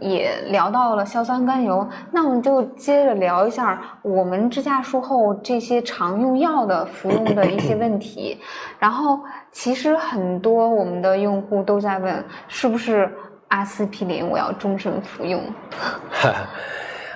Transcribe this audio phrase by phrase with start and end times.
[0.00, 8.38] 也聊到了硝酸甘油，那我们就接着聊一下我们支架术后这些常用药的服用的一些问题。
[8.78, 9.20] 然后，
[9.50, 13.10] 其实很多我们的用户都在问，是不是
[13.48, 15.40] 阿司匹林我要终身服用？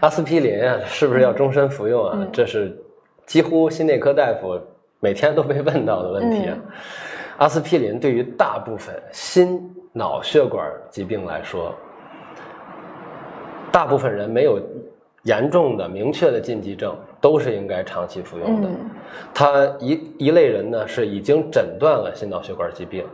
[0.00, 2.26] 阿司匹林啊，是不是要终身服用啊？
[2.32, 2.76] 这是
[3.26, 4.60] 几乎心内科大夫
[5.00, 6.56] 每天都被问到的问题啊。
[7.38, 11.74] 阿司匹林对于大部分心脑血管疾病来说，
[13.72, 14.60] 大部分人没有
[15.24, 18.68] 严重的明确的禁忌症，都是应该长期服用的。
[19.34, 23.04] 他一一类人呢是已经诊断了心脑血管疾病，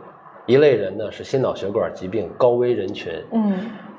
[0.45, 3.13] 一类人呢是心脑血管疾病高危人群。
[3.31, 3.53] 嗯，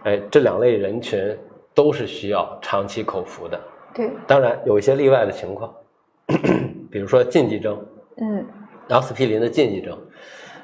[0.05, 1.37] 哎，这两类人群
[1.75, 3.61] 都是需要长期口服的。
[3.95, 5.75] 对，当然有一些例外的情况，
[6.91, 7.79] 比如说禁忌症。
[8.19, 8.45] 嗯。
[8.89, 9.99] 阿司匹林的禁忌症，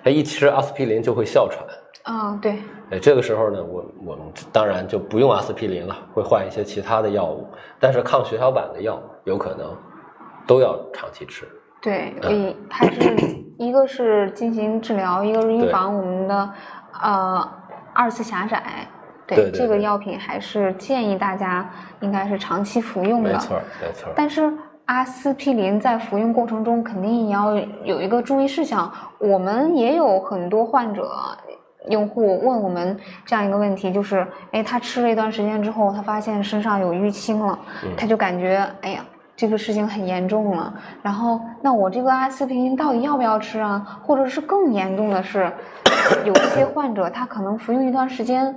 [0.05, 1.67] 他一吃阿司匹林就会哮喘。
[2.05, 2.59] 啊，对。
[2.91, 7.47] 哎，这个时候呢，我我们当然就不用阿司匹林了，会换一些其他的药物。
[7.79, 9.77] 但是抗血小板的药有可能
[10.47, 11.47] 都要长期吃。
[11.81, 13.17] 对，以还是
[13.59, 16.51] 一个是进行治疗，一个是预防我们的
[17.03, 17.53] 呃
[17.93, 18.87] 二次狭窄。
[19.27, 21.69] 对，这个药品还是建议大家
[22.01, 23.33] 应该是长期服用的。
[23.33, 24.13] 没错，没错。
[24.15, 24.53] 但是。
[24.87, 28.93] 阿司匹林在服用过程中肯定也要有一个注意事项。
[29.17, 31.09] 我们也有很多患者
[31.89, 37.59] 用户问我们这样一个问题，就是，哎，他吃了一段时间之后，他发现身上有淤青了，
[37.97, 39.05] 他就感觉，哎呀，
[39.37, 40.73] 这个事情很严重了。
[41.03, 44.01] 然后，那我这个阿司匹林到底要不要吃啊？
[44.03, 45.53] 或者是更严重的是，
[46.25, 48.57] 有一些患者他可能服用一段时间，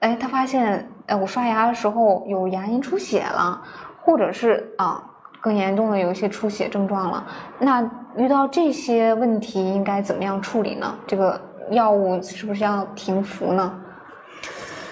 [0.00, 3.60] 哎，他发现，哎，我刷牙的时候有牙龈出血了，
[4.00, 5.02] 或者是啊。
[5.40, 7.26] 更严重的有一些出血症状了，
[7.58, 7.82] 那
[8.16, 10.94] 遇到这些问题应该怎么样处理呢？
[11.04, 11.40] 这个
[11.72, 13.80] 药物是不是要停服呢？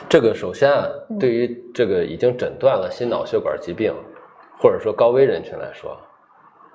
[0.08, 0.86] 这个首先啊，
[1.18, 3.94] 对于这个已经诊断了心脑血管疾病，
[4.58, 5.96] 或者说高危人群来说，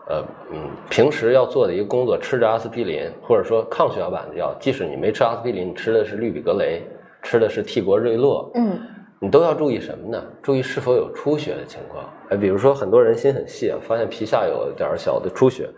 [0.07, 6.81] 呃嗯，平时要做的一个工作，吃着阿司匹林或者说抗血小板的药，即使你没吃阿司匹林，你吃的是氯吡格雷，
[7.21, 8.79] 吃的是替国瑞洛，嗯。
[9.17, 10.21] 你都要注意什么呢？
[10.43, 12.03] 注意是否有出血的情况。
[12.29, 15.69] 哎，比如说很多人心很细，发现皮下有点小的出血，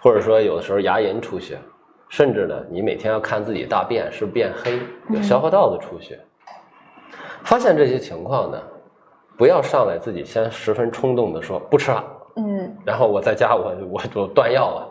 [0.00, 1.58] 或者说有的时候牙龈出血，
[2.08, 4.80] 甚至呢，你每天要看自己大便是变黑，
[5.10, 6.18] 有消化道的出血。
[7.44, 8.58] 发现这些情况呢，
[9.36, 12.04] 不要上来自己先十分冲动的说不吃了，
[12.36, 14.88] 嗯，然后我在家我我就断药了，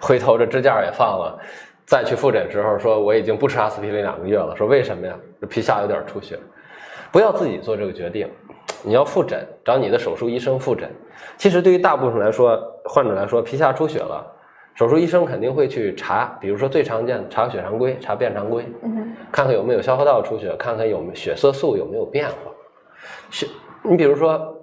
[0.00, 1.38] 回头这支架也放了，
[1.84, 5.14] 再去复诊时候说我已经不吃阿司匹林两个月了，说为什么呀？
[5.40, 6.38] 这皮下有点出血。
[7.10, 8.26] 不要自己做这个决定，
[8.82, 10.90] 你要复诊，找你的手术医生复诊。
[11.36, 14.26] 其实对于大部分来说，患者来说，皮下出血了，
[14.74, 18.66] 手术医生肯定会去查，比如说最常见的查血常规、查便常规，
[19.30, 22.34] 看看有没有消化道出血，看看有血色素有没有变化。
[23.30, 23.46] 血，
[23.82, 24.61] 你比如说